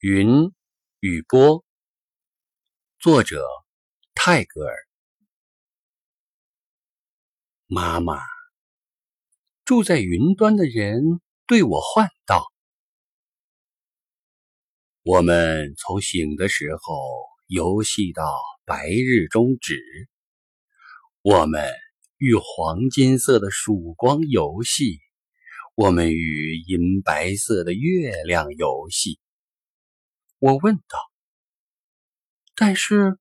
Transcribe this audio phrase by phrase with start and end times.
[0.00, 0.52] 云
[1.00, 1.64] 与波，
[3.00, 3.44] 作者
[4.14, 4.76] 泰戈尔。
[7.66, 8.20] 妈妈，
[9.64, 11.02] 住在云端的人
[11.48, 12.46] 对我唤道
[15.02, 16.94] ：“我们从醒的时候
[17.48, 19.82] 游戏到白日中止，
[21.22, 21.68] 我们
[22.18, 25.00] 与黄金色的曙光游戏，
[25.74, 29.18] 我们与银白色的月亮游戏。”
[30.40, 30.98] 我问道
[32.54, 33.18] ：“但是，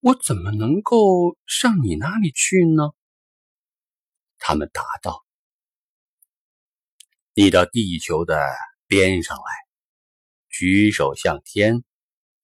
[0.00, 2.92] 我怎么能够上你那里去呢？”
[4.38, 5.26] 他们答道
[7.36, 8.40] ：“你到地球的
[8.86, 9.42] 边上来，
[10.48, 11.84] 举手向天，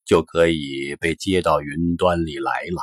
[0.04, 2.82] 就可以被接到云端里来了。”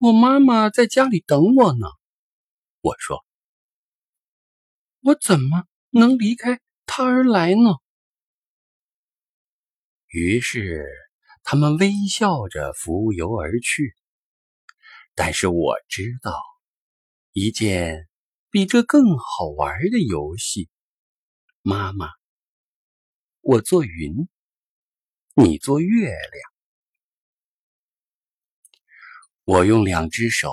[0.00, 1.86] 我妈妈在家里等我呢。
[2.80, 3.22] 我说
[5.04, 7.74] ：“我怎么能离开她而来呢？”
[10.12, 10.86] 于是，
[11.42, 13.96] 他们微笑着浮游而去。
[15.14, 16.38] 但是我知道，
[17.32, 18.10] 一件
[18.50, 20.68] 比这更好玩的游戏。
[21.62, 22.10] 妈妈，
[23.40, 24.28] 我做云，
[25.34, 26.52] 你做月亮。
[29.44, 30.52] 我用两只手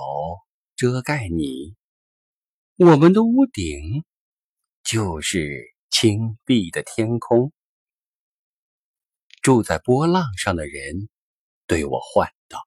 [0.78, 1.76] 遮盖你，
[2.78, 4.06] 我们的屋顶
[4.86, 7.52] 就是青碧的天空。
[9.42, 11.08] 住在波浪上的人
[11.66, 12.60] 对我唤道：“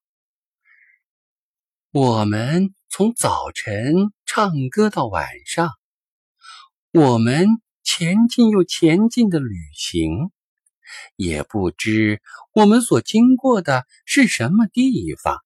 [1.92, 5.70] 我们从早晨唱歌到晚上，
[6.92, 7.46] 我们
[7.82, 10.30] 前进又前进的旅行，
[11.16, 15.44] 也不知我们所经过的是什么地方。”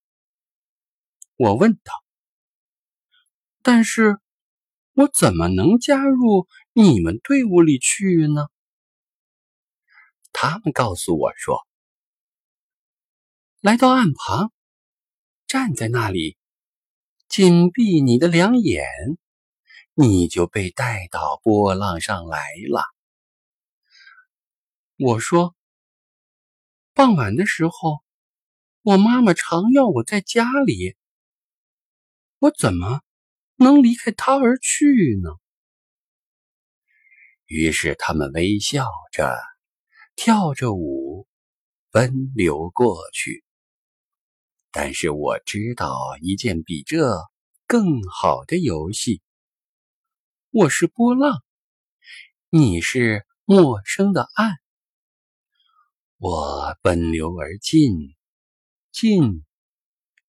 [1.36, 1.92] 我问道
[3.62, 4.18] ：“但是，
[4.94, 8.46] 我怎么能加入你们队伍里去呢？”
[10.38, 11.66] 他们告诉我说
[13.62, 14.52] ：“来到岸旁，
[15.46, 16.36] 站在那里，
[17.26, 18.84] 紧闭你的两眼，
[19.94, 22.84] 你就被带到波浪上来了。”
[25.00, 25.56] 我说
[26.92, 28.02] ：“傍晚的时候，
[28.82, 30.98] 我妈妈常要我在家里，
[32.40, 33.00] 我怎么
[33.54, 35.30] 能离开她而去呢？”
[37.48, 39.34] 于是他们微笑着。
[40.16, 41.28] 跳着舞，
[41.90, 43.44] 奔流过去。
[44.72, 47.18] 但是我知道一件比这
[47.66, 49.20] 更好的游戏。
[50.50, 51.44] 我是波浪，
[52.48, 54.56] 你是陌生的岸。
[56.16, 58.16] 我奔流而进，
[58.90, 59.44] 进，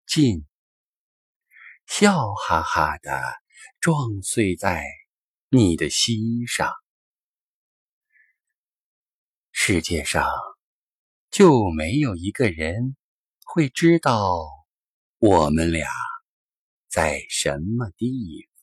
[0.05, 0.45] 进，
[1.85, 3.21] 笑哈哈的
[3.79, 4.83] 撞碎在
[5.49, 6.73] 你的膝上。
[9.59, 10.23] 世界上
[11.31, 12.95] 就没有一个人
[13.43, 14.37] 会知道
[15.17, 15.89] 我们俩
[16.87, 18.56] 在什么地方。